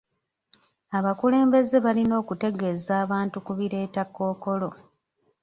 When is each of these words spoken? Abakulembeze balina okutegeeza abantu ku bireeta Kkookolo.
Abakulembeze 0.97 1.75
balina 1.85 2.13
okutegeeza 2.21 2.91
abantu 3.03 3.37
ku 3.45 3.51
bireeta 3.57 4.03
Kkookolo. 4.05 4.69